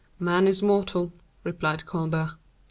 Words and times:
"Man 0.19 0.47
is 0.47 0.63
mortal," 0.63 1.13
replied 1.43 1.85
Colbert. 1.85 2.31